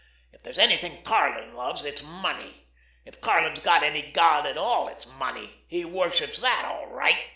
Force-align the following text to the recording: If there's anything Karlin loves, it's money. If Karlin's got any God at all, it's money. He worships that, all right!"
If 0.33 0.41
there's 0.41 0.57
anything 0.57 1.03
Karlin 1.03 1.53
loves, 1.53 1.85
it's 1.85 2.01
money. 2.01 2.65
If 3.05 3.21
Karlin's 3.21 3.59
got 3.59 3.83
any 3.83 4.11
God 4.11 4.47
at 4.47 4.57
all, 4.57 4.87
it's 4.87 5.05
money. 5.07 5.63
He 5.67 5.85
worships 5.85 6.39
that, 6.39 6.65
all 6.67 6.87
right!" 6.87 7.23